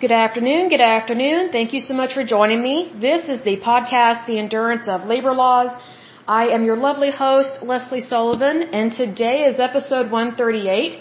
[0.00, 1.50] Good afternoon, good afternoon.
[1.50, 2.92] Thank you so much for joining me.
[3.00, 5.72] This is the podcast, The Endurance of Labor Laws.
[6.28, 10.98] I am your lovely host, Lesley Sullivan, and today is episode 138.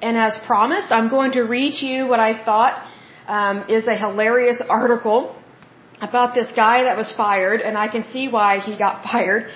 [0.00, 2.82] And as promised, I'm going to read you what I thought
[3.26, 5.36] um, is a hilarious article
[6.00, 9.50] about this guy that was fired, and I can see why he got fired.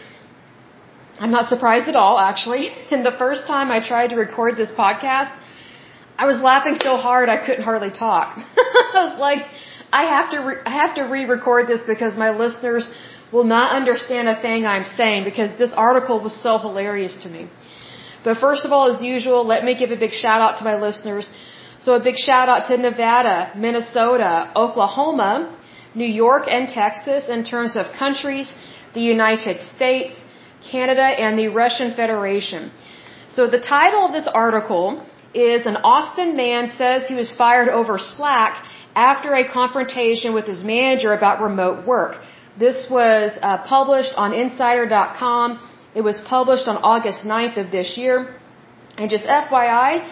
[1.18, 2.68] I'm not surprised at all, actually.
[2.90, 5.32] And the first time I tried to record this podcast,
[6.22, 8.28] I was laughing so hard I couldn't hardly talk.
[8.96, 9.42] I was like,
[10.00, 12.84] I have to, re- I have to re-record this because my listeners
[13.34, 17.42] will not understand a thing I'm saying because this article was so hilarious to me.
[18.26, 20.76] But first of all, as usual, let me give a big shout out to my
[20.86, 21.28] listeners.
[21.84, 24.32] So a big shout out to Nevada, Minnesota,
[24.64, 25.34] Oklahoma,
[26.02, 28.48] New York and Texas in terms of countries,
[28.94, 30.14] the United States,
[30.72, 32.70] Canada, and the Russian Federation.
[33.28, 34.86] So the title of this article
[35.34, 40.62] is an Austin man says he was fired over Slack after a confrontation with his
[40.62, 42.16] manager about remote work.
[42.58, 45.58] This was uh, published on Insider.com.
[45.94, 48.34] It was published on August 9th of this year.
[48.98, 50.06] And just FYI,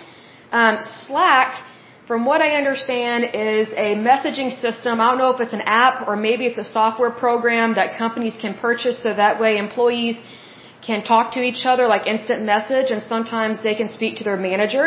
[0.52, 1.62] um, Slack,
[2.06, 5.00] from what I understand, is a messaging system.
[5.00, 8.38] I don't know if it's an app or maybe it's a software program that companies
[8.40, 10.16] can purchase so that way employees
[10.86, 14.36] can talk to each other like instant message and sometimes they can speak to their
[14.36, 14.84] manager.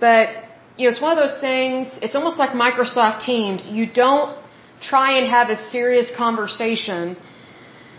[0.00, 0.28] But,
[0.76, 3.66] you know, it's one of those things, it's almost like Microsoft Teams.
[3.66, 4.36] You don't
[4.80, 7.16] try and have a serious conversation,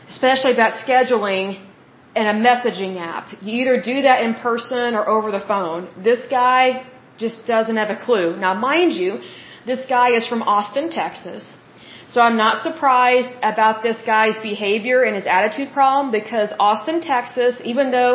[0.08, 1.60] especially about scheduling
[2.16, 3.26] in a messaging app.
[3.42, 5.88] You either do that in person or over the phone.
[6.10, 6.86] This guy
[7.18, 8.36] just doesn't have a clue.
[8.38, 9.20] Now, mind you,
[9.66, 11.54] this guy is from Austin, Texas.
[12.14, 17.62] So I'm not surprised about this guy's behavior and his attitude problem because Austin, Texas,
[17.64, 18.14] even though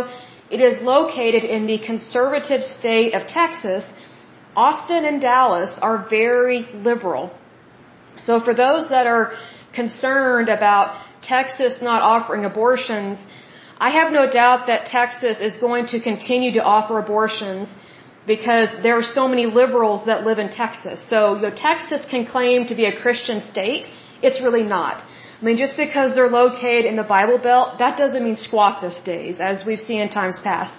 [0.51, 3.89] it is located in the conservative state of Texas,
[4.57, 7.25] Austin and Dallas are very liberal.
[8.19, 9.33] So for those that are
[9.73, 13.25] concerned about Texas not offering abortions,
[13.79, 17.69] I have no doubt that Texas is going to continue to offer abortions
[18.27, 21.05] because there are so many liberals that live in Texas.
[21.09, 23.89] So, you know, Texas can claim to be a Christian state.
[24.23, 25.03] It's really not.
[25.41, 29.01] I mean, just because they're located in the Bible Belt, that doesn't mean squat these
[29.01, 30.73] days, as we've seen in times past.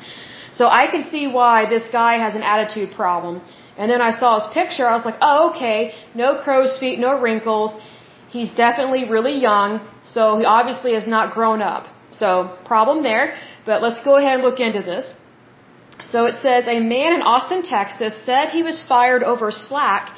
[0.54, 3.42] So I can see why this guy has an attitude problem.
[3.78, 7.20] And then I saw his picture, I was like, oh, okay, no crow's feet, no
[7.20, 7.72] wrinkles.
[8.30, 11.88] He's definitely really young, so he obviously has not grown up.
[12.12, 13.36] So, problem there.
[13.66, 15.06] But let's go ahead and look into this.
[16.12, 20.16] So it says a man in Austin, Texas said he was fired over Slack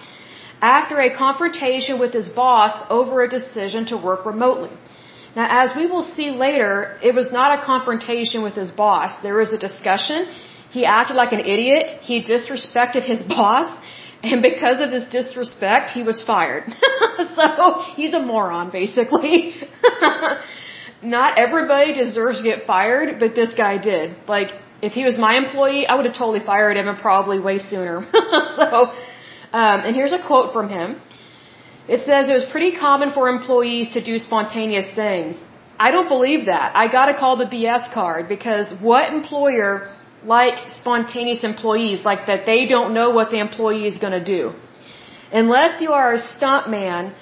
[0.61, 4.71] after a confrontation with his boss over a decision to work remotely.
[5.35, 9.21] Now, as we will see later, it was not a confrontation with his boss.
[9.21, 10.27] There was a discussion.
[10.71, 12.01] He acted like an idiot.
[12.01, 13.69] He disrespected his boss.
[14.23, 16.63] And because of his disrespect, he was fired.
[17.35, 19.55] so he's a moron, basically.
[21.03, 24.15] not everybody deserves to get fired, but this guy did.
[24.27, 24.49] Like,
[24.81, 28.05] if he was my employee, I would have totally fired him and probably way sooner.
[28.13, 28.91] so,
[29.53, 31.01] um, and here's a quote from him.
[31.87, 35.41] It says it was pretty common for employees to do spontaneous things.
[35.79, 36.75] I don't believe that.
[36.75, 39.93] I gotta call the BS card because what employer
[40.23, 44.53] likes spontaneous employees like that they don't know what the employee is gonna do?
[45.31, 47.13] Unless you are a stunt man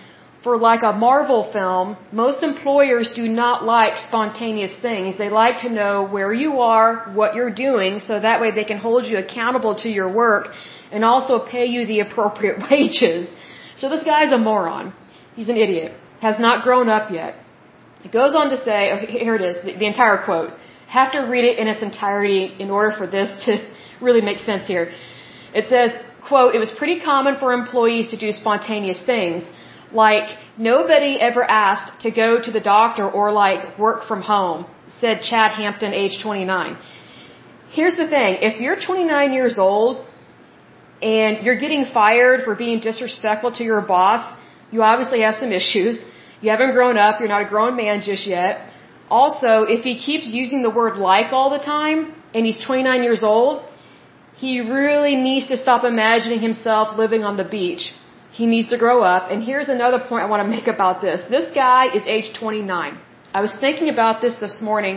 [0.46, 5.18] for like a Marvel film, most employers do not like spontaneous things.
[5.24, 6.90] They like to know where you are,
[7.20, 10.46] what you're doing, so that way they can hold you accountable to your work
[10.92, 13.28] and also pay you the appropriate wages.
[13.76, 14.94] So this guy's a moron.
[15.36, 15.92] He's an idiot.
[16.28, 17.32] Has not grown up yet.
[18.06, 20.52] It goes on to say, oh, here it is, the, the entire quote.
[21.00, 23.52] Have to read it in its entirety in order for this to
[24.08, 24.86] really make sense here.
[25.60, 25.90] It says,
[26.30, 29.44] quote, it was pretty common for employees to do spontaneous things
[29.96, 34.66] like, nobody ever asked to go to the doctor or like work from home,
[35.00, 36.78] said Chad Hampton, age 29.
[37.78, 38.38] Here's the thing.
[38.50, 40.06] If you're 29 years old
[41.02, 44.24] and you're getting fired for being disrespectful to your boss,
[44.72, 46.04] you obviously have some issues.
[46.42, 47.20] You haven't grown up.
[47.20, 48.72] You're not a grown man just yet.
[49.10, 53.24] Also, if he keeps using the word like all the time and he's 29 years
[53.24, 53.64] old,
[54.36, 57.94] he really needs to stop imagining himself living on the beach.
[58.38, 59.32] He needs to grow up.
[59.32, 61.20] And here's another point I want to make about this.
[61.36, 62.98] This guy is age 29.
[63.38, 64.96] I was thinking about this this morning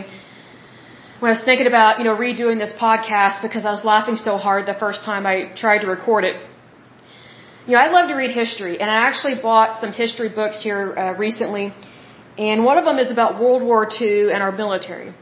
[1.19, 4.37] when I was thinking about, you know, redoing this podcast because I was laughing so
[4.45, 6.35] hard the first time I tried to record it.
[7.65, 10.81] You know, I love to read history, and I actually bought some history books here
[10.97, 11.65] uh, recently,
[12.37, 15.13] and one of them is about World War II and our military.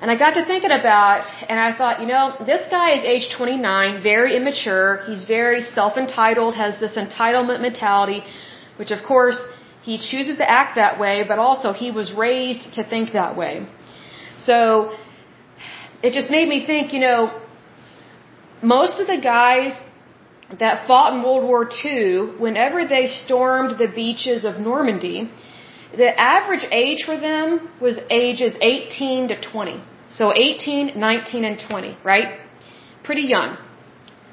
[0.00, 3.26] And I got to thinking about, and I thought, you know, this guy is age
[3.36, 5.02] 29, very immature.
[5.06, 8.22] He's very self-entitled, has this entitlement mentality,
[8.76, 9.40] which of course
[9.82, 13.66] he chooses to act that way, but also he was raised to think that way.
[14.36, 14.94] So
[16.02, 17.20] it just made me think, you know,
[18.62, 19.82] most of the guys
[20.60, 25.30] that fought in World War II, whenever they stormed the beaches of Normandy,
[25.96, 29.82] the average age for them was ages 18 to 20.
[30.10, 32.40] So 18, 19, and 20, right?
[33.04, 33.56] Pretty young.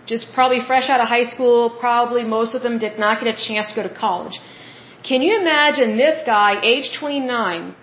[0.06, 3.38] Just probably fresh out of high school, probably most of them did not get a
[3.48, 4.40] chance to go to college.
[5.08, 7.76] Can you imagine this guy, age 29,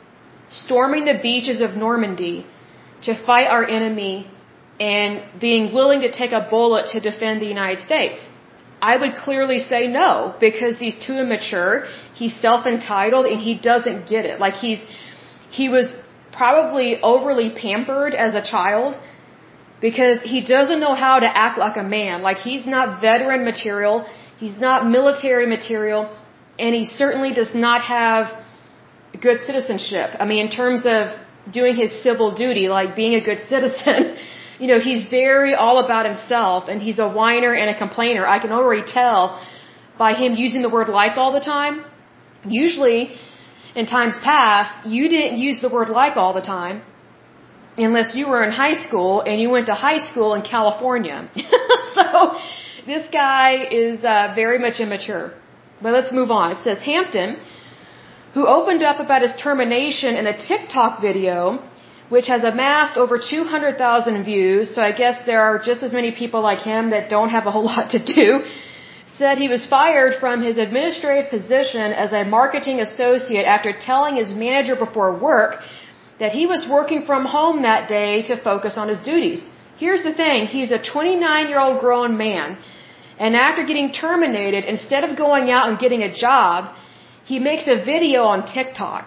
[0.48, 2.46] storming the beaches of Normandy
[3.02, 4.30] to fight our enemy
[4.78, 8.28] and being willing to take a bullet to defend the United States?
[8.90, 11.87] I would clearly say no because he's too immature,
[12.20, 14.40] he's self-entitled and he doesn't get it.
[14.40, 14.84] Like he's
[15.58, 15.93] he was
[16.32, 18.99] probably overly pampered as a child
[19.81, 22.23] because he doesn't know how to act like a man.
[22.23, 24.05] Like he's not veteran material,
[24.43, 26.02] he's not military material,
[26.58, 28.32] and he certainly does not have
[29.26, 30.11] good citizenship.
[30.19, 31.02] I mean in terms of
[31.58, 34.17] doing his civil duty, like being a good citizen.
[34.62, 38.25] You know, he's very all about himself and he's a whiner and a complainer.
[38.35, 39.20] I can already tell
[39.99, 41.85] by him using the word like all the time.
[42.47, 43.00] Usually,
[43.75, 46.82] in times past, you didn't use the word like all the time
[47.76, 51.19] unless you were in high school and you went to high school in California.
[51.97, 52.38] so,
[52.87, 53.49] this guy
[53.82, 55.32] is uh, very much immature.
[55.82, 56.53] But let's move on.
[56.53, 57.31] It says Hampton,
[58.35, 61.38] who opened up about his termination in a TikTok video,
[62.14, 66.41] which has amassed over 200,000 views, so I guess there are just as many people
[66.49, 68.26] like him that don't have a whole lot to do,
[69.19, 74.31] said he was fired from his administrative position as a marketing associate after telling his
[74.44, 75.53] manager before work
[76.20, 79.41] that he was working from home that day to focus on his duties.
[79.85, 82.58] Here's the thing, he's a 29 year old grown man,
[83.25, 86.75] and after getting terminated, instead of going out and getting a job,
[87.25, 89.05] he makes a video on TikTok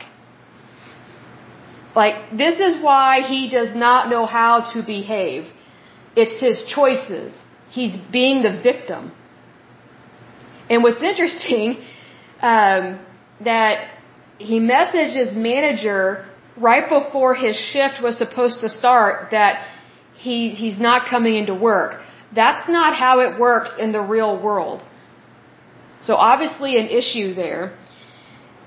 [1.95, 5.45] like, this is why he does not know how to behave.
[6.15, 7.36] It's his choices.
[7.69, 9.12] He's being the victim.
[10.69, 11.77] And what's interesting,
[12.42, 13.00] um,
[13.44, 13.92] that
[14.38, 16.25] he messaged his manager
[16.57, 19.68] right before his shift was supposed to start that
[20.13, 22.01] he, he's not coming into work.
[22.33, 24.83] That's not how it works in the real world.
[26.01, 27.77] So obviously an issue there.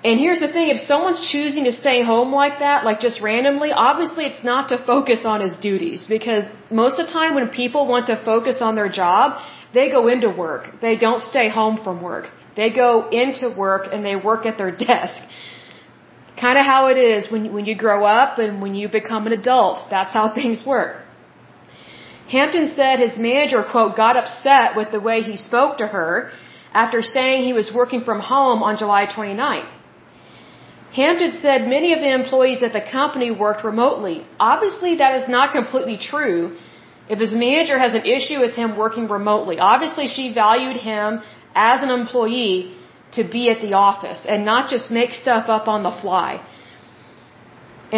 [0.05, 3.73] And here's the thing, if someone's choosing to stay home like that, like just randomly,
[3.73, 7.87] obviously it's not to focus on his duties because most of the time when people
[7.89, 9.41] want to focus on their job,
[9.75, 10.81] they go into work.
[10.81, 12.27] They don't stay home from work.
[12.55, 15.21] They go into work and they work at their desk.
[16.41, 19.33] Kind of how it is when, when you grow up and when you become an
[19.33, 19.91] adult.
[19.91, 21.03] That's how things work.
[22.31, 26.31] Hampton said his manager, quote, got upset with the way he spoke to her
[26.73, 29.73] after saying he was working from home on July 29th.
[31.01, 34.17] Hampton said many of the employees at the company worked remotely.
[34.53, 36.41] Obviously, that is not completely true.
[37.15, 41.21] If his manager has an issue with him working remotely, obviously she valued him
[41.55, 42.59] as an employee
[43.17, 46.31] to be at the office and not just make stuff up on the fly.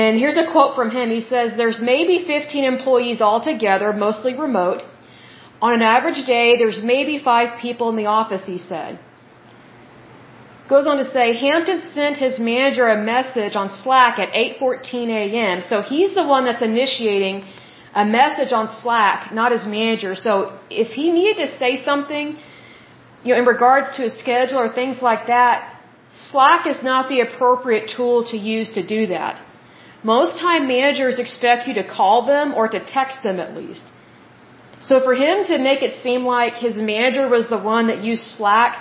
[0.03, 1.11] And here's a quote from him.
[1.11, 4.83] He says, There's maybe 15 employees altogether, mostly remote.
[5.61, 9.01] On an average day, there's maybe five people in the office, he said.
[10.71, 15.63] Goes on to say, Hampton sent his manager a message on Slack at 8.14 a.m.
[15.71, 17.37] So he's the one that's initiating
[18.03, 20.15] a message on Slack, not his manager.
[20.15, 20.33] So
[20.83, 22.27] if he needed to say something,
[23.25, 25.57] you know, in regards to his schedule or things like that,
[26.29, 29.43] Slack is not the appropriate tool to use to do that.
[30.05, 33.87] Most time managers expect you to call them or to text them at least.
[34.81, 38.23] So for him to make it seem like his manager was the one that used
[38.23, 38.73] Slack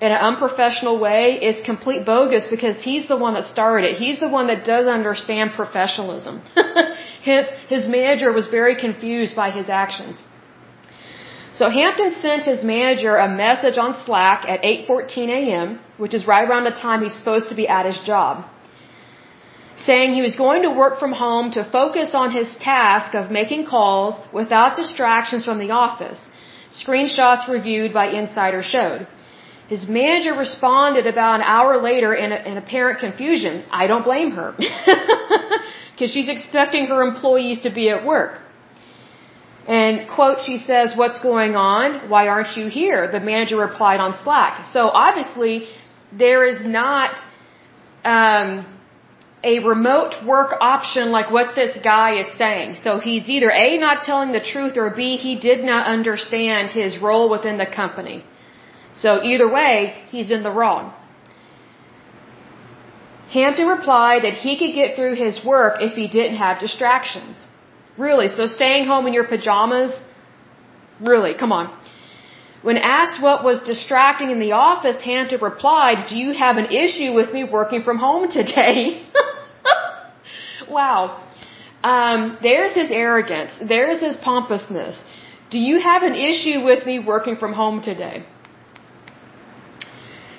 [0.00, 3.96] in an unprofessional way is complete bogus because he's the one that started it.
[3.96, 6.42] He's the one that does understand professionalism.
[7.22, 10.22] his, his manager was very confused by his actions.
[11.52, 16.48] So Hampton sent his manager a message on Slack at 8:14 a.m., which is right
[16.48, 18.44] around the time he's supposed to be at his job,
[19.86, 23.66] saying he was going to work from home to focus on his task of making
[23.66, 26.20] calls without distractions from the office.
[26.82, 29.06] Screenshots reviewed by Insider showed.
[29.68, 33.64] His manager responded about an hour later in, a, in apparent confusion.
[33.70, 34.54] I don't blame her.
[35.94, 38.40] Because she's expecting her employees to be at work.
[39.68, 42.10] And quote, she says, what's going on?
[42.10, 43.10] Why aren't you here?
[43.10, 44.66] The manager replied on Slack.
[44.66, 45.68] So obviously,
[46.12, 47.16] there is not,
[48.04, 48.66] um,
[49.44, 52.76] a remote work option like what this guy is saying.
[52.76, 56.98] So he's either A, not telling the truth, or B, he did not understand his
[56.98, 58.24] role within the company.
[58.94, 60.92] So either way, he's in the wrong.
[63.30, 67.36] Hampton replied that he could get through his work if he didn't have distractions.
[67.96, 68.28] Really?
[68.28, 69.92] So staying home in your pajamas?
[71.00, 71.34] Really?
[71.34, 71.66] Come on.
[72.62, 77.12] When asked what was distracting in the office, Hampton replied, Do you have an issue
[77.12, 79.02] with me working from home today?
[80.68, 81.22] wow.
[81.82, 83.52] Um, there's his arrogance.
[83.60, 85.02] There's his pompousness.
[85.50, 88.24] Do you have an issue with me working from home today?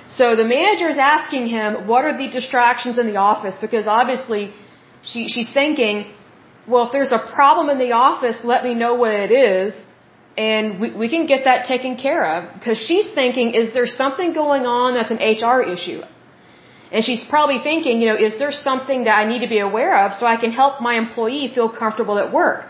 [0.08, 3.56] So the manager is asking him, what are the distractions in the office?
[3.60, 4.52] Because obviously
[5.02, 6.12] she, she's thinking,
[6.68, 9.74] well, if there's a problem in the office, let me know what it is
[10.36, 14.34] and we, we can get that taken care of because she's thinking, is there something
[14.34, 16.02] going on that's an HR issue?
[16.92, 19.96] And she's probably thinking, you know, is there something that I need to be aware
[20.04, 22.66] of so I can help my employee feel comfortable at work?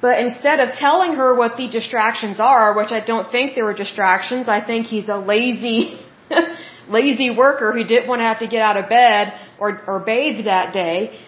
[0.00, 3.74] But instead of telling her what the distractions are, which I don't think there were
[3.74, 5.98] distractions, I think he's a lazy,
[6.88, 10.44] lazy worker who didn't want to have to get out of bed or, or bathe
[10.44, 11.18] that day.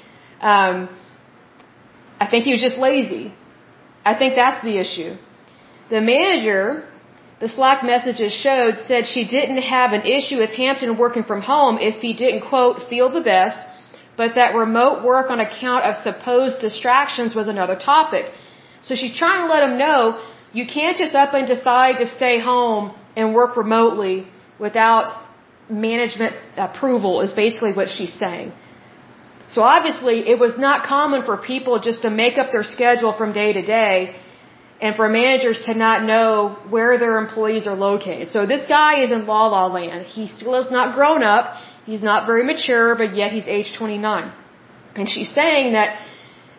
[0.40, 0.88] Um,
[2.20, 3.34] I think he was just lazy.
[4.04, 5.16] I think that's the issue.
[5.90, 6.84] The manager,
[7.40, 11.78] the Slack messages showed, said she didn't have an issue with Hampton working from home
[11.78, 13.58] if he didn't, quote, feel the best,
[14.16, 18.32] but that remote work on account of supposed distractions was another topic.
[18.80, 20.20] So she's trying to let him know
[20.52, 24.26] you can't just up and decide to stay home and work remotely
[24.58, 25.06] without
[25.68, 28.52] management approval is basically what she's saying.
[29.48, 33.32] So obviously it was not common for people just to make up their schedule from
[33.32, 34.16] day to day
[34.80, 38.30] and for managers to not know where their employees are located.
[38.30, 40.06] So this guy is in la la land.
[40.06, 41.56] He still is not grown up.
[41.86, 44.32] He's not very mature, but yet he's age 29.
[44.96, 45.98] And she's saying that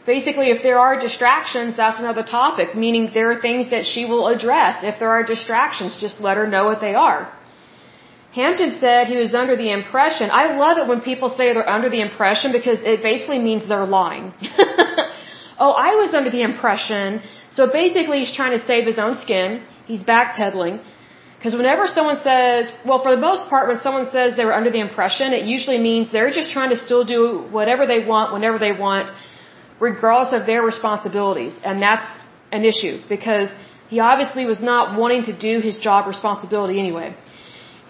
[0.06, 4.28] basically if there are distractions, that's another topic, meaning there are things that she will
[4.28, 4.84] address.
[4.84, 7.32] If there are distractions, just let her know what they are.
[8.40, 11.90] Hampton said he was under the impression, I love it when people say they're under
[11.96, 14.26] the impression because it basically means they're lying.
[15.64, 17.22] oh, I was under the impression
[17.58, 19.64] so basically, he's trying to save his own skin.
[19.86, 20.76] He's backpedaling.
[21.38, 24.72] Because whenever someone says, well, for the most part, when someone says they were under
[24.72, 28.58] the impression, it usually means they're just trying to still do whatever they want, whenever
[28.66, 29.12] they want,
[29.80, 31.54] regardless of their responsibilities.
[31.64, 32.10] And that's
[32.52, 33.50] an issue because
[33.88, 37.16] he obviously was not wanting to do his job responsibility anyway.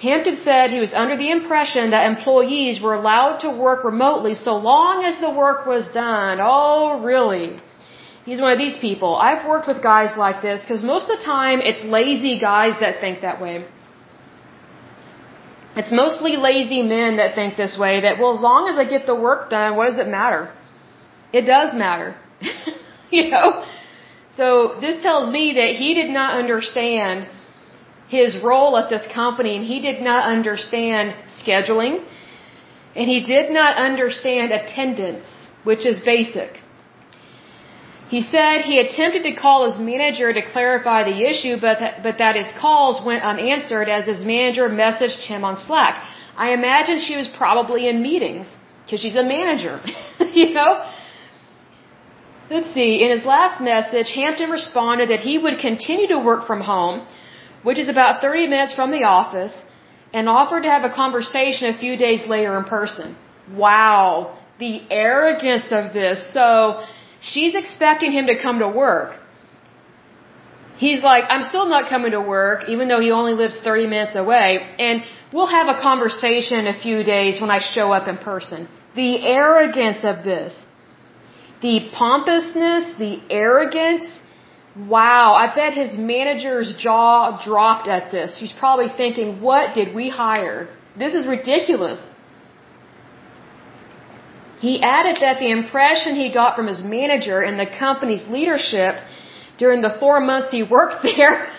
[0.02, 4.56] Hampton said he was under the impression that employees were allowed to work remotely so
[4.58, 6.38] long as the work was done.
[6.40, 7.60] Oh, really?
[8.24, 9.16] He's one of these people.
[9.16, 13.00] I've worked with guys like this because most of the time it's lazy guys that
[13.00, 13.66] think that way.
[15.76, 19.06] It's mostly lazy men that think this way that, well, as long as I get
[19.06, 20.52] the work done, what does it matter?
[21.32, 22.16] It does matter.
[23.12, 23.64] you know?
[24.36, 27.28] So this tells me that he did not understand
[28.08, 32.04] his role at this company and he did not understand scheduling
[32.96, 35.28] and he did not understand attendance,
[35.64, 36.60] which is basic.
[38.10, 42.18] He said he attempted to call his manager to clarify the issue, but that, but
[42.20, 46.02] that his calls went unanswered as his manager messaged him on Slack.
[46.38, 48.48] I imagine she was probably in meetings
[48.84, 49.82] because she's a manager,
[50.34, 50.90] you know.
[52.50, 53.04] Let's see.
[53.04, 57.06] In his last message, Hampton responded that he would continue to work from home,
[57.64, 59.56] which is about 30 minutes from the office,
[60.14, 63.16] and offered to have a conversation a few days later in person.
[63.54, 66.34] Wow, the arrogance of this.
[66.34, 66.82] So
[67.20, 69.20] She's expecting him to come to work.
[70.78, 74.16] He's like, I'm still not coming to work, even though he only lives 30 minutes
[74.16, 78.68] away, and we'll have a conversation a few days when I show up in person.
[78.96, 80.56] The arrogance of this.
[81.62, 84.06] The pompousness, the arrogance.
[84.78, 88.38] Wow, I bet his manager's jaw dropped at this.
[88.38, 90.70] He's probably thinking, what did we hire?
[90.96, 92.06] This is ridiculous.
[94.60, 98.98] He added that the impression he got from his manager and the company's leadership
[99.58, 101.52] during the four months he worked there,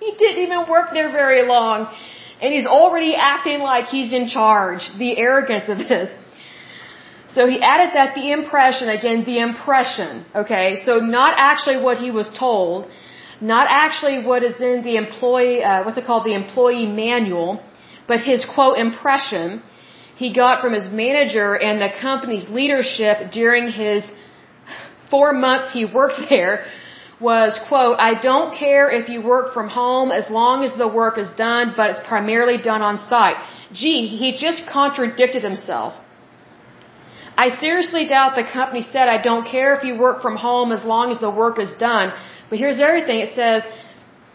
[0.00, 1.94] he didn't even work there very long,
[2.40, 4.88] and he's already acting like he's in charge.
[4.98, 6.10] The arrogance of this.
[7.34, 12.10] So he added that the impression, again, the impression, okay, so not actually what he
[12.10, 12.88] was told,
[13.40, 17.60] not actually what is in the employee, uh, what's it called, the employee manual,
[18.06, 19.62] but his quote impression
[20.16, 24.04] he got from his manager and the company's leadership during his
[25.10, 26.66] four months he worked there
[27.20, 31.16] was, quote, I don't care if you work from home as long as the work
[31.16, 33.36] is done, but it's primarily done on site.
[33.72, 35.94] Gee, he just contradicted himself.
[37.36, 40.84] I seriously doubt the company said, I don't care if you work from home as
[40.84, 42.12] long as the work is done.
[42.48, 43.18] But here's everything.
[43.18, 43.64] It says,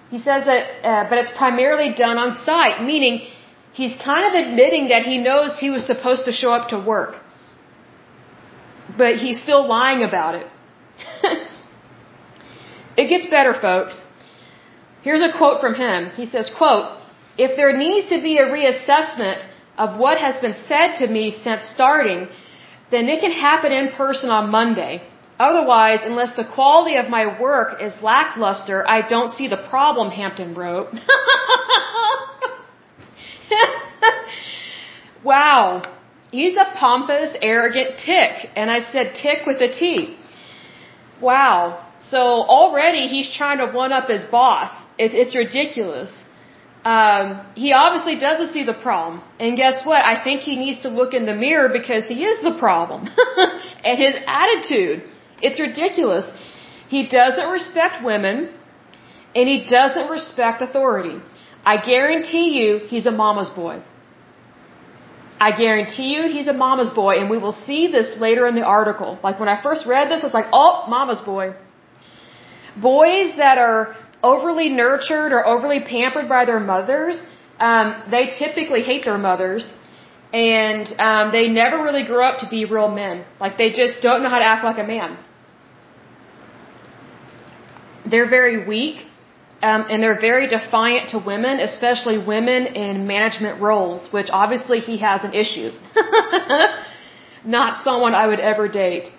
[0.09, 3.27] he says that, uh, but it's primarily done on site, meaning
[3.71, 7.15] he's kind of admitting that he knows he was supposed to show up to work.
[8.97, 10.47] But he's still lying about it.
[12.97, 14.01] it gets better, folks.
[15.03, 16.09] Here's a quote from him.
[16.09, 16.97] He says, quote,
[17.37, 21.63] if there needs to be a reassessment of what has been said to me since
[21.63, 22.27] starting,
[22.91, 25.01] then it can happen in person on Monday.
[25.39, 30.53] Otherwise, unless the quality of my work is lackluster, I don't see the problem, Hampton
[30.53, 30.89] wrote.
[35.23, 35.81] wow.
[36.31, 38.49] He's a pompous, arrogant tick.
[38.55, 40.17] And I said tick with a T.
[41.21, 41.85] Wow.
[42.01, 44.71] So already he's trying to one up his boss.
[44.97, 46.25] It, it's ridiculous
[46.85, 49.21] um, he obviously doesn't see the problem.
[49.39, 50.03] And guess what?
[50.03, 53.07] I think he needs to look in the mirror because he is the problem.
[53.83, 55.03] and his attitude,
[55.41, 56.25] it's ridiculous.
[56.87, 58.49] He doesn't respect women
[59.35, 61.21] and he doesn't respect authority.
[61.65, 63.83] I guarantee you he's a mama's boy.
[65.39, 68.63] I guarantee you he's a mama's boy and we will see this later in the
[68.63, 69.19] article.
[69.23, 71.55] Like when I first read this, it's like, oh, mama's boy.
[72.81, 77.21] Boys that are overly nurtured or overly pampered by their mothers,
[77.59, 79.73] um, they typically hate their mothers,
[80.33, 83.25] and um, they never really grow up to be real men.
[83.39, 85.17] Like they just don't know how to act like a man.
[88.09, 89.05] They're very weak,
[89.61, 94.97] um, and they're very defiant to women, especially women in management roles, which obviously he
[94.97, 95.71] has an issue.
[97.45, 99.11] Not someone I would ever date.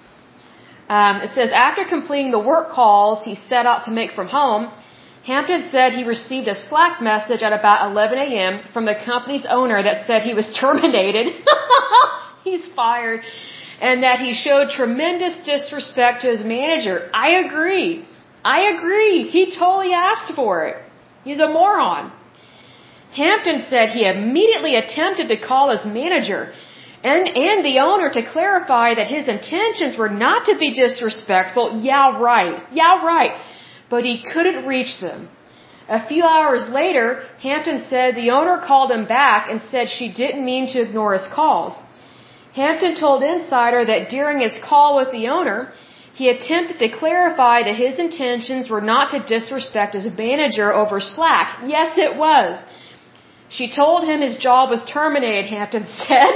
[0.88, 4.72] Um, it says after completing the work calls he set out to make from home,
[5.24, 8.64] Hampton said he received a Slack message at about 11 a.m.
[8.72, 11.44] from the company's owner that said he was terminated.
[12.44, 13.20] He's fired.
[13.80, 17.10] And that he showed tremendous disrespect to his manager.
[17.14, 18.06] I agree.
[18.44, 19.28] I agree.
[19.28, 20.76] He totally asked for it.
[21.24, 22.12] He's a moron.
[23.12, 26.52] Hampton said he immediately attempted to call his manager
[27.02, 31.80] and, and the owner to clarify that his intentions were not to be disrespectful.
[31.82, 32.62] Yeah, right.
[32.72, 33.32] Yeah, right
[33.90, 35.28] but he couldn't reach them.
[35.98, 37.06] A few hours later,
[37.42, 41.26] Hampton said the owner called him back and said she didn't mean to ignore his
[41.38, 41.74] calls.
[42.54, 45.72] Hampton told Insider that during his call with the owner,
[46.14, 51.48] he attempted to clarify that his intentions were not to disrespect his manager over Slack.
[51.66, 52.58] Yes, it was.
[53.48, 56.32] She told him his job was terminated, Hampton said.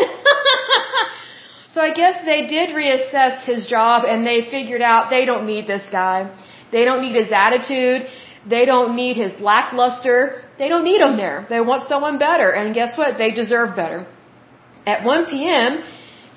[1.69, 5.67] so I guess they did reassess his job and they figured out they don't need
[5.67, 6.19] this guy.
[6.75, 8.01] They don't need his attitude.
[8.55, 10.19] They don't need his lackluster.
[10.61, 11.47] They don't need him there.
[11.49, 12.49] They want someone better.
[12.59, 13.17] And guess what?
[13.23, 14.01] They deserve better.
[14.95, 15.71] At 1 p.m.,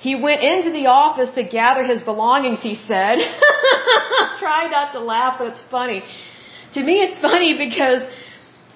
[0.06, 3.16] he went into the office to gather his belongings, he said.
[4.44, 6.02] Try not to laugh, but it's funny.
[6.74, 8.02] To me, it's funny because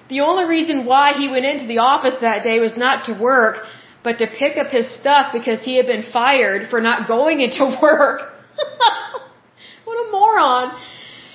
[0.09, 3.55] the only reason why he went into the office that day was not to work,
[4.03, 7.65] but to pick up his stuff because he had been fired for not going into
[7.81, 8.19] work.
[9.85, 10.67] what a moron.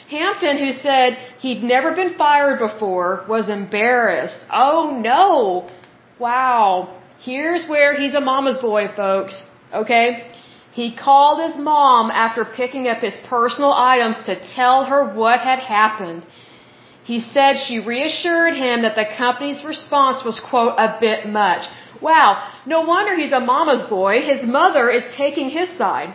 [0.08, 4.40] Hampton, who said he'd never been fired before, was embarrassed.
[4.50, 5.68] Oh no!
[6.18, 6.96] Wow.
[7.20, 9.34] Here's where he's a mama's boy, folks.
[9.72, 10.30] Okay?
[10.72, 15.58] He called his mom after picking up his personal items to tell her what had
[15.58, 16.22] happened.
[17.04, 21.66] He said she reassured him that the company's response was, quote, a bit much.
[22.00, 22.28] Wow,
[22.64, 24.20] no wonder he's a mama's boy.
[24.20, 26.14] His mother is taking his side.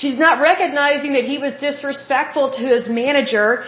[0.00, 3.64] She's not recognizing that he was disrespectful to his manager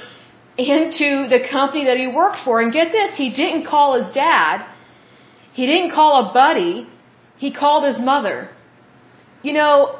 [0.59, 2.61] and to the company that he worked for.
[2.61, 4.67] And get this, he didn't call his dad.
[5.53, 6.87] He didn't call a buddy.
[7.45, 8.51] He called his mother.
[9.43, 9.99] You know,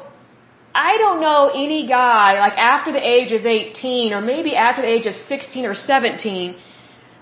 [0.73, 4.91] I don't know any guy, like after the age of 18 or maybe after the
[4.97, 6.55] age of 16 or 17,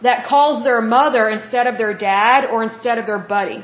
[0.04, 3.63] that calls their mother instead of their dad or instead of their buddy.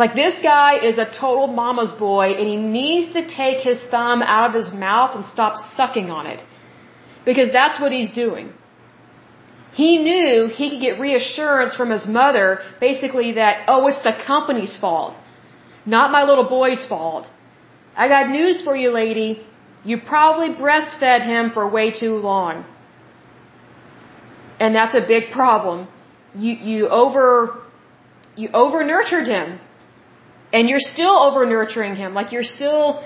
[0.00, 4.22] Like this guy is a total mama's boy and he needs to take his thumb
[4.22, 6.44] out of his mouth and stop sucking on it.
[7.24, 8.52] Because that's what he's doing.
[9.72, 14.76] He knew he could get reassurance from his mother, basically that, oh, it's the company's
[14.84, 15.14] fault.
[15.84, 17.28] Not my little boy's fault.
[17.96, 19.44] I got news for you, lady.
[19.84, 22.64] You probably breastfed him for way too long.
[24.60, 25.88] And that's a big problem.
[26.34, 27.62] You, you over,
[28.36, 29.58] you over nurtured him.
[30.52, 32.14] And you're still over nurturing him.
[32.14, 33.02] Like you're still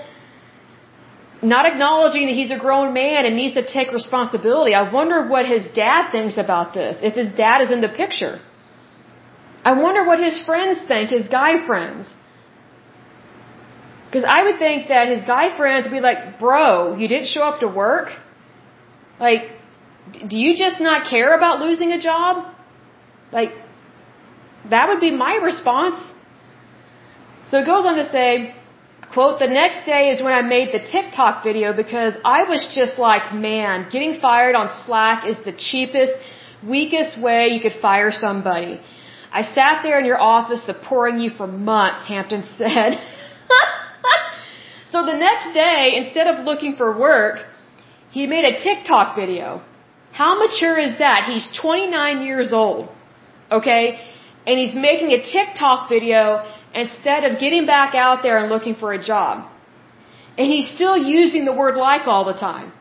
[1.41, 4.73] not acknowledging that he's a grown man and needs to take responsibility.
[4.73, 8.39] I wonder what his dad thinks about this, if his dad is in the picture.
[9.65, 12.07] I wonder what his friends think, his guy friends.
[14.05, 17.41] Because I would think that his guy friends would be like, bro, you didn't show
[17.41, 18.09] up to work?
[19.19, 19.49] Like,
[20.27, 22.53] do you just not care about losing a job?
[23.31, 23.51] Like,
[24.69, 25.99] that would be my response.
[27.49, 28.55] So it goes on to say,
[29.13, 32.97] quote, the next day is when I made the TikTok video because I was just
[32.97, 36.13] like, man, getting fired on Slack is the cheapest,
[36.75, 38.79] weakest way you could fire somebody.
[39.31, 42.99] I sat there in your office supporting you for months, Hampton said.
[44.91, 47.37] so the next day, instead of looking for work,
[48.11, 49.61] he made a TikTok video.
[50.11, 51.23] How mature is that?
[51.25, 52.89] He's 29 years old.
[53.51, 53.99] Okay?
[54.45, 58.93] And he's making a TikTok video instead of getting back out there and looking for
[58.93, 59.49] a job.
[60.37, 62.71] And he's still using the word like all the time.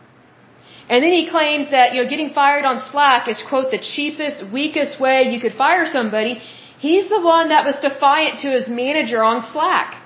[0.88, 4.44] And then he claims that, you know, getting fired on Slack is, quote, the cheapest,
[4.52, 6.40] weakest way you could fire somebody.
[6.78, 10.02] He's the one that was defiant to his manager on Slack.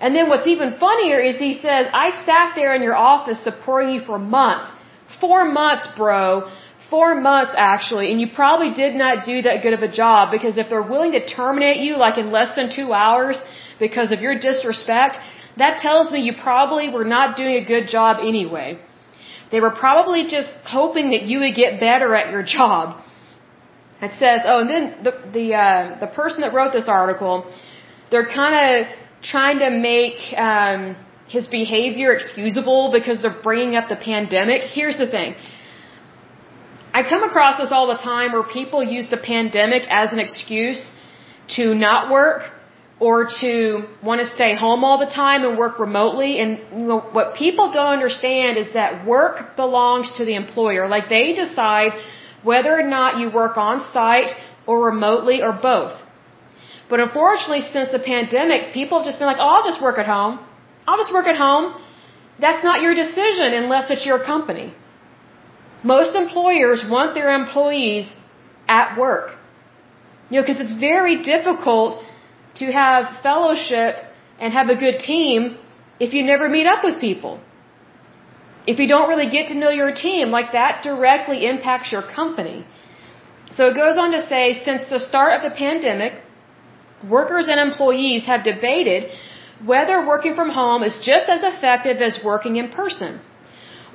[0.00, 3.90] And then what's even funnier is he says, I sat there in your office supporting
[3.94, 4.70] you for months.
[5.20, 6.48] Four months, bro.
[6.90, 8.10] Four months, actually.
[8.10, 11.12] And you probably did not do that good of a job because if they're willing
[11.12, 13.42] to terminate you like in less than two hours
[13.78, 15.18] because of your disrespect,
[15.58, 18.78] that tells me you probably were not doing a good job anyway.
[19.50, 23.02] They were probably just hoping that you would get better at your job.
[24.00, 27.34] It says, oh, and then the the uh, the person that wrote this article,
[28.10, 28.86] they're kind of
[29.22, 30.96] trying to make um,
[31.26, 34.62] his behavior excusable because they're bringing up the pandemic.
[34.62, 35.34] Here's the thing.
[36.98, 40.80] I come across this all the time where people use the pandemic as an excuse
[41.56, 42.40] to not work
[42.98, 43.52] or to
[44.08, 46.30] want to stay home all the time and work remotely.
[46.40, 50.88] And what people don't understand is that work belongs to the employer.
[50.88, 51.92] Like they decide
[52.42, 54.32] whether or not you work on site
[54.66, 55.94] or remotely or both.
[56.90, 60.06] But unfortunately, since the pandemic, people have just been like, oh, I'll just work at
[60.16, 60.34] home.
[60.88, 61.64] I'll just work at home.
[62.40, 64.74] That's not your decision unless it's your company.
[65.82, 68.10] Most employers want their employees
[68.66, 69.30] at work.
[70.30, 72.02] You know, because it's very difficult
[72.56, 73.96] to have fellowship
[74.38, 75.56] and have a good team
[76.00, 77.40] if you never meet up with people.
[78.66, 82.66] If you don't really get to know your team, like that directly impacts your company.
[83.56, 86.12] So it goes on to say, since the start of the pandemic,
[87.08, 89.10] workers and employees have debated
[89.64, 93.20] whether working from home is just as effective as working in person.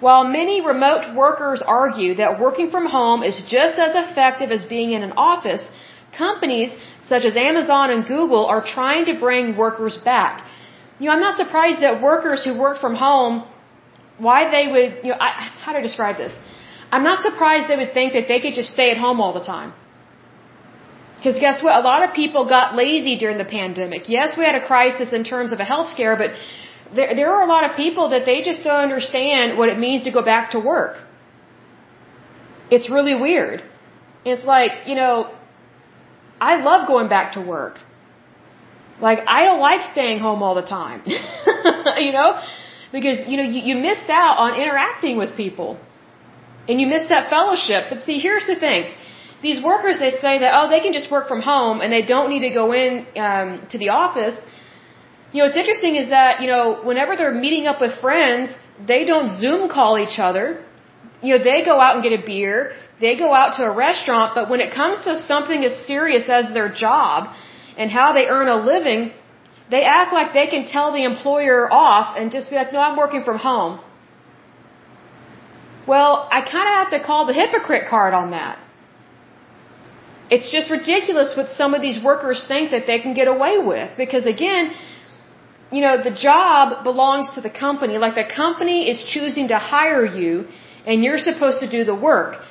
[0.05, 4.89] While many remote workers argue that working from home is just as effective as being
[4.97, 5.63] in an office,
[6.23, 6.71] companies
[7.11, 10.33] such as Amazon and Google are trying to bring workers back.
[10.99, 13.33] You know, I'm not surprised that workers who work from home,
[14.27, 15.29] why they would, you know, I,
[15.65, 16.33] how to describe this?
[16.91, 19.47] I'm not surprised they would think that they could just stay at home all the
[19.53, 19.71] time.
[21.17, 21.75] Because guess what?
[21.81, 24.09] A lot of people got lazy during the pandemic.
[24.17, 26.31] Yes, we had a crisis in terms of a health scare, but
[26.95, 30.03] there, there are a lot of people that they just don't understand what it means
[30.03, 30.97] to go back to work.
[32.69, 33.63] It's really weird.
[34.25, 35.33] It's like, you know,
[36.39, 37.79] I love going back to work.
[38.99, 41.01] Like, I don't like staying home all the time.
[42.05, 42.41] you know?
[42.91, 45.79] Because, you know, you, you missed out on interacting with people.
[46.67, 47.85] And you miss that fellowship.
[47.89, 48.93] But see, here's the thing.
[49.41, 52.29] These workers, they say that, oh, they can just work from home and they don't
[52.29, 54.37] need to go in um, to the office.
[55.33, 58.53] You know, what's interesting is that, you know, whenever they're meeting up with friends,
[58.87, 60.63] they don't Zoom call each other.
[61.21, 64.29] You know, they go out and get a beer they go out to a restaurant,
[64.37, 67.17] but when it comes to something as serious as their job
[67.77, 69.11] and how they earn a living,
[69.69, 72.97] they act like they can tell the employer off and just be like, no, I'm
[73.03, 73.73] working from home.
[75.93, 78.59] Well, I kind of have to call the hypocrite card on that.
[80.29, 83.97] It's just ridiculous what some of these workers think that they can get away with.
[83.97, 84.71] Because again,
[85.75, 87.97] you know, the job belongs to the company.
[87.97, 90.47] Like the company is choosing to hire you
[90.85, 92.41] and you're supposed to do the work.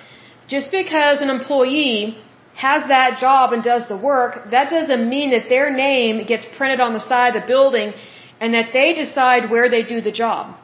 [0.49, 2.19] Just because an employee
[2.55, 6.81] has that job and does the work, that doesn't mean that their name gets printed
[6.81, 7.93] on the side of the building
[8.41, 10.57] and that they decide where they do the job.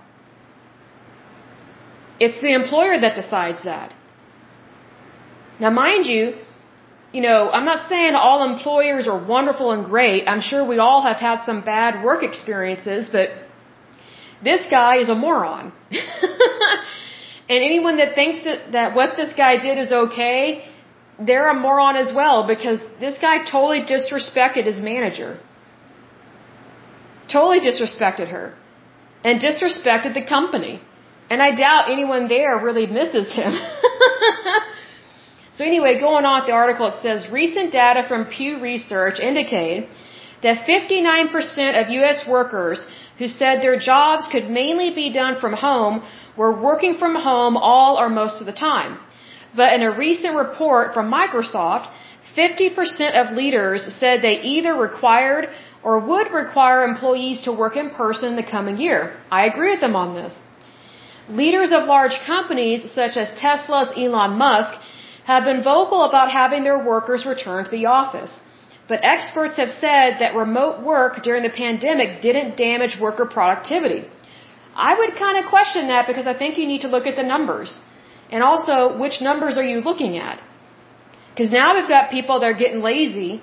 [2.18, 3.94] It's the employer that decides that.
[5.60, 6.34] Now, mind you,
[7.12, 10.28] you know, I'm not saying all employers are wonderful and great.
[10.28, 13.30] I'm sure we all have had some bad work experiences, but
[14.42, 15.72] this guy is a moron.
[17.48, 20.68] And anyone that thinks that, that what this guy did is okay,
[21.18, 25.40] they're a moron as well because this guy totally disrespected his manager.
[27.32, 28.54] Totally disrespected her.
[29.24, 30.80] And disrespected the company.
[31.30, 33.52] And I doubt anyone there really misses him.
[35.58, 39.88] so anyway, going on with the article, it says recent data from Pew Research indicate
[40.44, 42.18] that 59% of U.S.
[42.28, 42.86] workers
[43.18, 45.96] who said their jobs could mainly be done from home
[46.36, 49.00] were working from home all or most of the time.
[49.56, 51.90] But in a recent report from Microsoft,
[52.36, 55.48] 50% of leaders said they either required
[55.82, 59.16] or would require employees to work in person in the coming year.
[59.28, 60.38] I agree with them on this.
[61.28, 64.72] Leaders of large companies such as Tesla's Elon Musk
[65.30, 68.32] have been vocal about having their workers return to the office.
[68.90, 74.02] But experts have said that remote work during the pandemic didn't damage worker productivity.
[74.88, 77.26] I would kind of question that because I think you need to look at the
[77.34, 77.70] numbers.
[78.30, 80.42] And also, which numbers are you looking at?
[81.30, 83.42] Because now we've got people that are getting lazy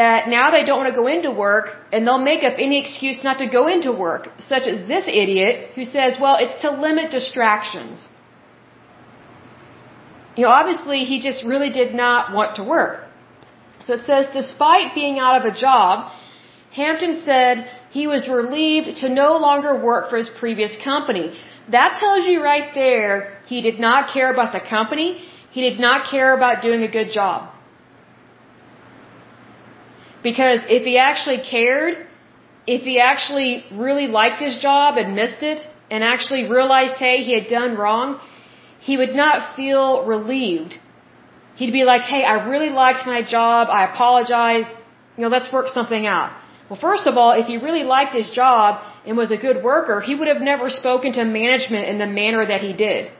[0.00, 3.22] that now they don't want to go into work and they'll make up any excuse
[3.28, 7.10] not to go into work, such as this idiot who says, well, it's to limit
[7.10, 8.08] distractions.
[10.36, 13.04] You know, obviously he just really did not want to work.
[13.84, 16.10] So it says, despite being out of a job,
[16.72, 21.26] Hampton said he was relieved to no longer work for his previous company.
[21.70, 25.08] That tells you right there, he did not care about the company.
[25.50, 27.50] He did not care about doing a good job.
[30.22, 32.06] Because if he actually cared,
[32.66, 37.34] if he actually really liked his job and missed it, and actually realized, hey, he
[37.38, 38.18] had done wrong,
[38.88, 40.72] he would not feel relieved.
[41.58, 44.66] He'd be like, hey, I really liked my job, I apologize,
[45.16, 46.30] you know, let's work something out.
[46.68, 49.96] Well, first of all, if he really liked his job and was a good worker,
[50.08, 53.12] he would have never spoken to management in the manner that he did.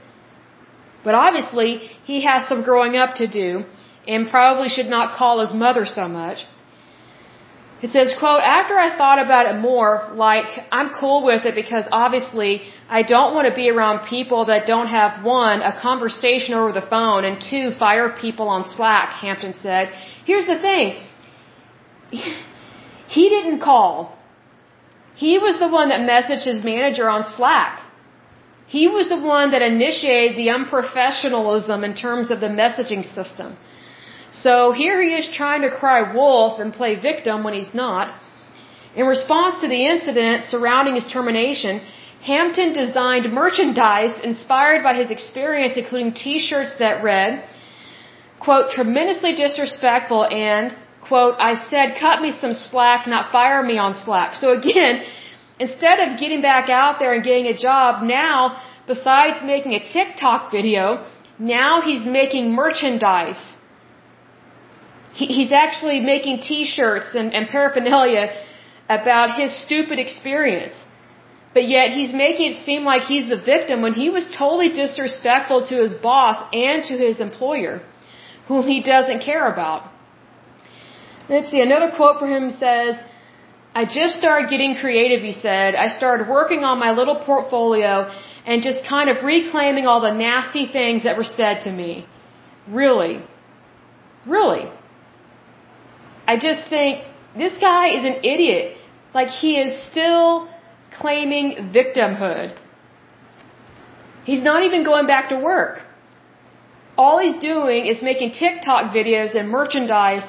[1.05, 1.70] But obviously,
[2.11, 3.64] he has some growing up to do
[4.09, 6.38] and probably should not call his mother so much.
[7.85, 11.87] It says, quote, after I thought about it more, like, I'm cool with it because
[11.92, 12.62] obviously
[12.99, 16.87] I don't want to be around people that don't have one, a conversation over the
[16.94, 19.92] phone, and two, fire people on Slack, Hampton said.
[20.25, 20.87] Here's the thing.
[23.16, 23.94] He didn't call.
[25.14, 27.83] He was the one that messaged his manager on Slack.
[28.66, 33.59] He was the one that initiated the unprofessionalism in terms of the messaging system.
[34.42, 38.12] So here he is trying to cry wolf and play victim when he's not.
[38.97, 41.81] In response to the incident surrounding his termination,
[42.23, 47.44] Hampton designed merchandise inspired by his experience, including t-shirts that read,
[48.40, 50.75] quote, tremendously disrespectful and,
[51.09, 54.35] quote, I said, cut me some slack, not fire me on slack.
[54.35, 55.05] So again,
[55.61, 60.51] instead of getting back out there and getting a job, now, besides making a TikTok
[60.51, 61.07] video,
[61.38, 63.53] now he's making merchandise
[65.18, 68.27] he, he's actually making T-shirts and, and paraphernalia
[68.88, 70.77] about his stupid experience.
[71.55, 75.66] But yet he's making it seem like he's the victim when he was totally disrespectful
[75.70, 77.74] to his boss and to his employer,
[78.48, 79.90] whom he doesn't care about.
[81.29, 82.96] Let's see, another quote from him says,
[83.74, 85.74] I just started getting creative, he said.
[85.74, 87.92] I started working on my little portfolio
[88.46, 92.07] and just kind of reclaiming all the nasty things that were said to me.
[92.68, 93.22] Really?
[94.27, 94.64] Really?
[96.26, 97.04] I just think
[97.37, 98.76] this guy is an idiot.
[99.12, 100.48] Like he is still
[100.98, 102.56] claiming victimhood.
[104.24, 105.82] He's not even going back to work.
[106.96, 110.26] All he's doing is making TikTok videos and merchandise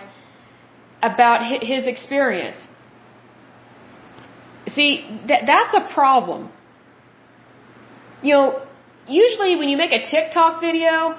[1.02, 1.40] about
[1.72, 2.58] his experience.
[4.68, 4.92] See,
[5.28, 6.52] that, that's a problem.
[8.24, 8.62] You know,
[9.08, 11.16] usually when you make a TikTok video,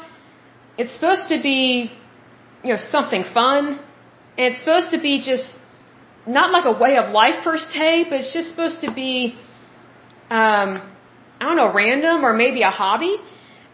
[0.76, 1.92] it's supposed to be,
[2.64, 3.78] you know, something fun,
[4.38, 5.58] and it's supposed to be just
[6.26, 9.34] not like a way of life per se, but it's just supposed to be,
[10.30, 10.70] um,
[11.40, 13.16] I don't know, random or maybe a hobby.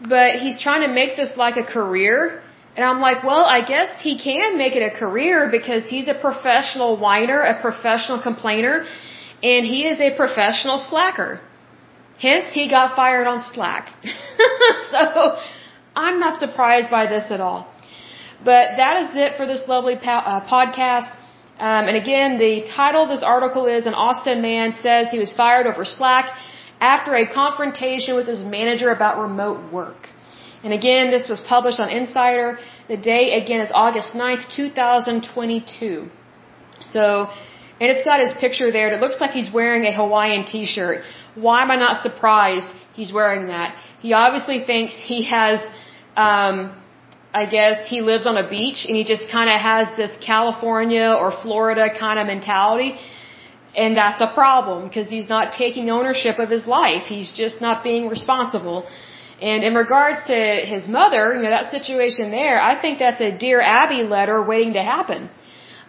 [0.01, 2.41] But he's trying to make this like a career.
[2.75, 6.15] And I'm like, well, I guess he can make it a career because he's a
[6.15, 8.85] professional whiner, a professional complainer,
[9.41, 11.41] and he is a professional slacker.
[12.19, 13.89] Hence, he got fired on Slack.
[14.91, 15.37] so,
[15.95, 17.72] I'm not surprised by this at all.
[18.43, 21.11] But that is it for this lovely uh, podcast.
[21.59, 25.33] Um, and again, the title of this article is An Austin man says he was
[25.33, 26.35] fired over Slack
[26.81, 30.09] after a confrontation with his manager about remote work.
[30.63, 32.59] And again, this was published on Insider.
[32.87, 36.09] The date again is August 9th, 2022.
[36.81, 37.29] So,
[37.79, 38.87] and it's got his picture there.
[38.87, 41.03] And it looks like he's wearing a Hawaiian t-shirt.
[41.35, 43.75] Why am I not surprised he's wearing that?
[43.99, 45.59] He obviously thinks he has,
[46.15, 46.77] um,
[47.33, 51.07] I guess he lives on a beach and he just kind of has this California
[51.21, 52.95] or Florida kind of mentality.
[53.75, 57.05] And that's a problem because he's not taking ownership of his life.
[57.15, 58.85] He's just not being responsible.
[59.41, 60.37] And in regards to
[60.73, 64.73] his mother, you know, that situation there, I think that's a Dear Abby letter waiting
[64.73, 65.31] to happen.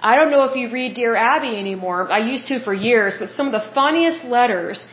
[0.01, 2.11] I don't know if you read Dear Abby anymore.
[2.11, 4.87] I used to for years, but some of the funniest letters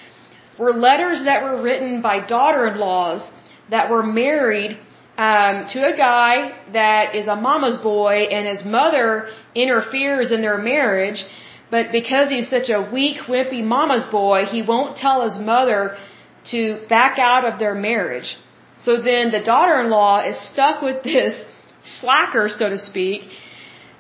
[0.60, 3.26] were letters that were written by daughter-in-laws
[3.70, 4.78] that were married
[5.17, 10.58] um, to a guy that is a mama's boy, and his mother interferes in their
[10.58, 11.26] marriage.
[11.69, 15.97] But because he's such a weak, wimpy mama's boy, he won't tell his mother
[16.52, 18.38] to back out of their marriage.
[18.78, 21.45] So then the daughter-in-law is stuck with this
[21.84, 23.21] slacker, so to speak,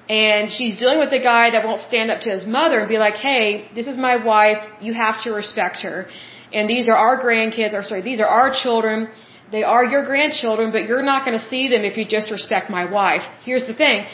[0.09, 2.97] and she's dealing with a guy that won't stand up to his mother and be
[2.97, 6.07] like, hey, this is my wife, you have to respect her.
[6.51, 9.09] And these are our grandkids, or sorry, these are our children,
[9.51, 12.69] they are your grandchildren, but you're not going to see them if you just respect
[12.69, 13.23] my wife.
[13.43, 14.05] Here's the thing.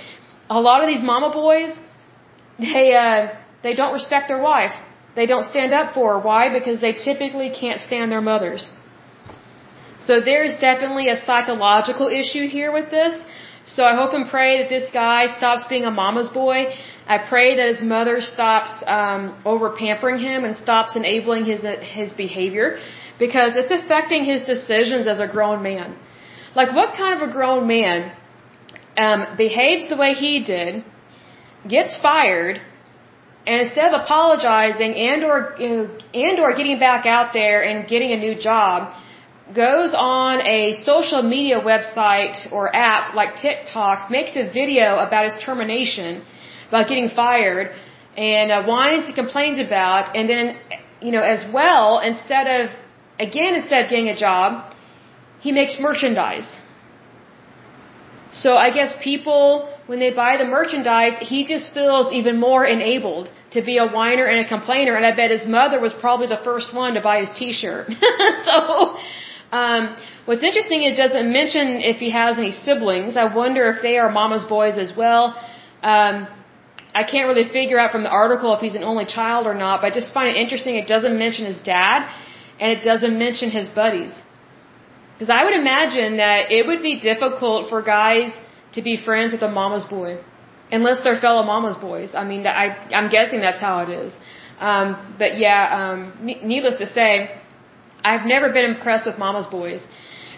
[0.50, 1.71] A lot of these mama boys,
[2.60, 3.28] they, uh,
[3.63, 4.76] they don't respect their wife.
[5.15, 6.19] They don't stand up for her.
[6.19, 6.43] Why?
[6.58, 8.71] Because they typically can't stand their mothers.
[10.00, 13.15] So there's definitely a psychological issue here with this.
[13.65, 16.60] So I hope and pray that this guy stops being a mama's boy.
[17.06, 21.76] I pray that his mother stops um, over pampering him and stops enabling his uh,
[21.82, 22.80] his behavior,
[23.19, 25.95] because it's affecting his decisions as a grown man.
[26.56, 28.12] Like, what kind of a grown man
[28.97, 30.84] um, behaves the way he did,
[31.67, 32.62] gets fired,
[33.45, 35.53] and instead of apologizing and or
[36.23, 38.93] and or getting back out there and getting a new job
[39.56, 45.36] goes on a social media website or app like TikTok, makes a video about his
[45.43, 46.23] termination,
[46.67, 47.71] about getting fired,
[48.17, 50.58] and uh, whines and complains about, and then,
[51.01, 52.69] you know, as well, instead of,
[53.19, 54.73] again, instead of getting a job,
[55.39, 56.47] he makes merchandise.
[58.32, 63.30] So I guess people, when they buy the merchandise, he just feels even more enabled
[63.51, 66.41] to be a whiner and a complainer, and I bet his mother was probably the
[66.43, 67.88] first one to buy his t-shirt.
[68.45, 68.97] so,
[69.51, 73.15] um, what's interesting, it doesn't mention if he has any siblings.
[73.15, 75.36] I wonder if they are mama's boys as well.
[75.82, 76.27] Um,
[76.93, 79.82] I can't really figure out from the article if he's an only child or not,
[79.82, 80.75] but I just find it interesting.
[80.75, 82.10] It doesn't mention his dad,
[82.59, 84.21] and it doesn't mention his buddies.
[85.13, 88.31] Because I would imagine that it would be difficult for guys
[88.73, 90.19] to be friends with a mama's boy,
[90.71, 92.13] unless they're fellow mama's boys.
[92.13, 94.13] I mean, I, I'm guessing that's how it is.
[94.59, 97.11] Um, but yeah, um, needless to say,
[98.03, 99.81] I've never been impressed with mama's boys.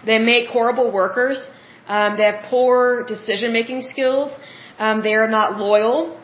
[0.04, 1.46] They make horrible workers.
[1.86, 4.30] Um, they have poor decision making skills.
[4.78, 6.18] Um, they are not loyal.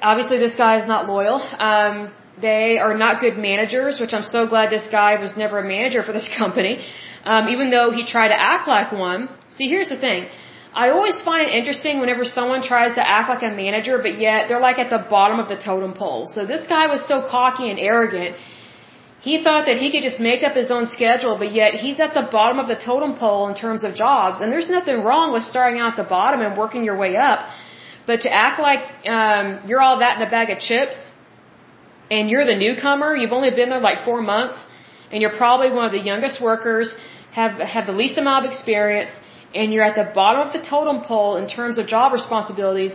[0.00, 1.40] Obviously, this guy is not loyal.
[1.58, 5.64] Um, they are not good managers, which I'm so glad this guy was never a
[5.64, 6.84] manager for this company,
[7.24, 9.28] um, even though he tried to act like one.
[9.56, 10.28] See, here's the thing.
[10.74, 14.48] I always find it interesting whenever someone tries to act like a manager, but yet
[14.48, 16.26] they're like at the bottom of the totem pole.
[16.26, 18.36] So this guy was so cocky and arrogant
[19.20, 22.12] he thought that he could just make up his own schedule, but yet he's at
[22.14, 24.40] the bottom of the totem pole in terms of jobs.
[24.40, 27.40] And there's nothing wrong with starting out at the bottom and working your way up.
[28.06, 28.84] But to act like
[29.16, 30.96] um, you're all that in a bag of chips
[32.10, 34.64] and you're the newcomer, you've only been there like four months,
[35.10, 36.94] and you're probably one of the youngest workers,
[37.32, 39.12] have have the least amount of experience,
[39.54, 42.94] and you're at the bottom of the totem pole in terms of job responsibilities,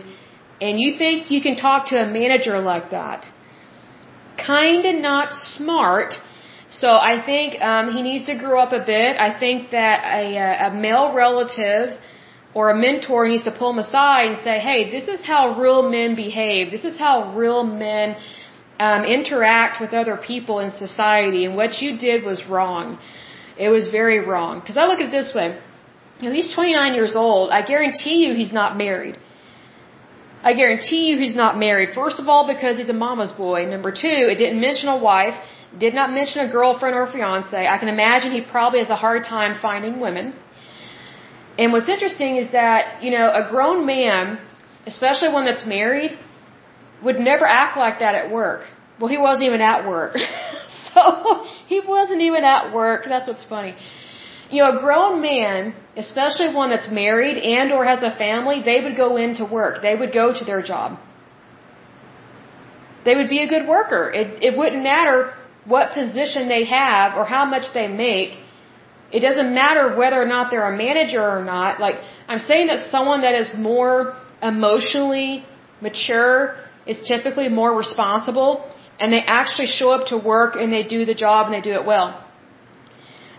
[0.60, 3.30] and you think you can talk to a manager like that
[4.36, 6.14] kind of not smart.
[6.70, 9.16] So I think um, he needs to grow up a bit.
[9.18, 11.98] I think that a, a male relative
[12.54, 15.82] or a mentor needs to pull him aside and say, "Hey, this is how real
[15.96, 16.70] men behave.
[16.70, 18.16] This is how real men
[18.84, 22.98] um, interact with other people in society, and what you did was wrong.
[23.66, 25.48] It was very wrong." Because I look at it this way:
[26.18, 27.50] you know, he's 29 years old.
[27.58, 29.16] I guarantee you, he's not married.
[30.50, 31.90] I guarantee you he's not married.
[31.94, 33.66] First of all, because he's a mama's boy.
[33.66, 35.36] Number two, it didn't mention a wife,
[35.84, 37.66] did not mention a girlfriend or fiance.
[37.74, 40.34] I can imagine he probably has a hard time finding women.
[41.58, 44.38] And what's interesting is that, you know, a grown man,
[44.86, 46.18] especially one that's married,
[47.04, 48.62] would never act like that at work.
[48.98, 50.16] Well, he wasn't even at work.
[50.94, 53.04] so, he wasn't even at work.
[53.06, 53.74] That's what's funny
[54.52, 58.80] you know, a grown man, especially one that's married and or has a family, they
[58.84, 59.80] would go into work.
[59.82, 60.98] They would go to their job.
[63.04, 64.02] They would be a good worker.
[64.20, 65.34] It it wouldn't matter
[65.64, 68.32] what position they have or how much they make.
[69.10, 71.80] It doesn't matter whether or not they're a manager or not.
[71.80, 71.96] Like
[72.28, 75.44] I'm saying that someone that is more emotionally
[75.80, 78.64] mature is typically more responsible
[78.98, 81.74] and they actually show up to work and they do the job and they do
[81.80, 82.08] it well.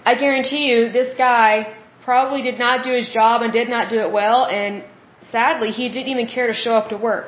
[0.05, 1.73] I guarantee you, this guy
[2.03, 4.83] probably did not do his job and did not do it well, and
[5.31, 7.27] sadly, he didn't even care to show up to work.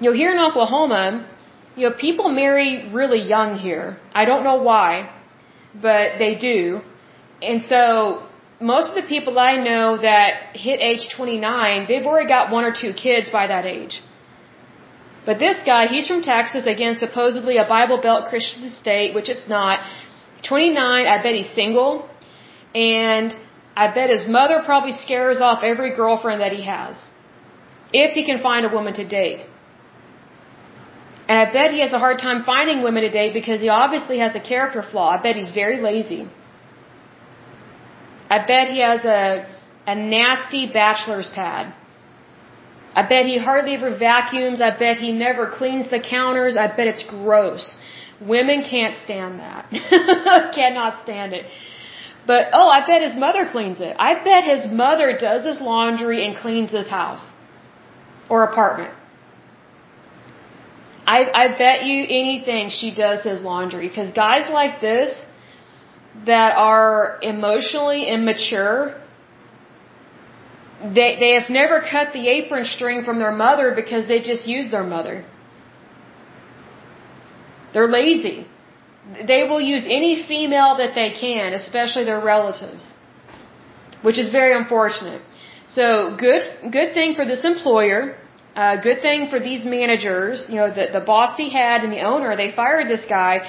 [0.00, 1.28] You know, here in Oklahoma,
[1.76, 3.98] you know, people marry really young here.
[4.12, 5.10] I don't know why,
[5.74, 6.80] but they do.
[7.42, 8.22] And so,
[8.60, 12.72] most of the people I know that hit age 29, they've already got one or
[12.72, 14.00] two kids by that age.
[15.28, 19.46] But this guy, he's from Texas, again, supposedly a Bible Belt Christian state, which it's
[19.46, 19.80] not.
[20.48, 21.90] 29, I bet he's single.
[22.74, 23.36] And
[23.82, 27.04] I bet his mother probably scares off every girlfriend that he has.
[27.92, 29.42] If he can find a woman to date.
[31.28, 34.20] And I bet he has a hard time finding women to date because he obviously
[34.20, 35.08] has a character flaw.
[35.10, 36.22] I bet he's very lazy.
[38.30, 39.46] I bet he has a,
[39.86, 41.74] a nasty bachelor's pad.
[42.98, 44.60] I bet he hardly ever vacuums.
[44.68, 46.56] I bet he never cleans the counters.
[46.64, 47.66] I bet it's gross.
[48.34, 49.64] Women can't stand that.
[50.58, 51.46] Cannot stand it.
[52.30, 53.94] But, oh, I bet his mother cleans it.
[54.08, 57.30] I bet his mother does his laundry and cleans his house
[58.28, 58.92] or apartment.
[61.06, 63.88] I, I bet you anything she does his laundry.
[63.88, 65.10] Because guys like this
[66.26, 69.00] that are emotionally immature,
[70.82, 74.70] they, they have never cut the apron string from their mother because they just use
[74.70, 75.24] their mother.
[77.74, 78.46] They're lazy.
[79.26, 82.92] They will use any female that they can, especially their relatives,
[84.02, 85.22] which is very unfortunate.
[85.66, 88.16] So good, good thing for this employer.
[88.54, 90.46] Uh, good thing for these managers.
[90.48, 93.48] You know, the the boss he had and the owner, they fired this guy.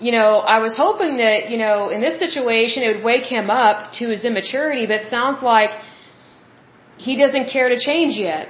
[0.00, 3.50] You know, I was hoping that you know in this situation it would wake him
[3.50, 5.70] up to his immaturity, but it sounds like
[6.98, 8.48] he doesn't care to change yet.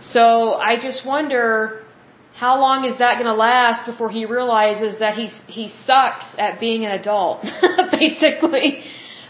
[0.00, 1.82] So I just wonder
[2.34, 6.60] how long is that going to last before he realizes that he's he sucks at
[6.60, 7.44] being an adult,
[8.00, 8.84] basically.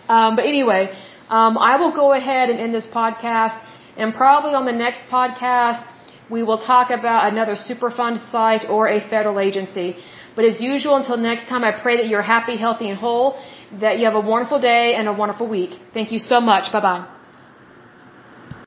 [0.09, 0.83] Um, but anyway,
[1.29, 3.59] um, I will go ahead and end this podcast,
[3.97, 5.85] and probably on the next podcast
[6.29, 9.97] we will talk about another Superfund site or a federal agency.
[10.35, 13.39] But as usual, until next time, I pray that you're happy, healthy, and whole.
[13.81, 15.79] That you have a wonderful day and a wonderful week.
[15.95, 16.73] Thank you so much.
[16.73, 17.16] Bye bye.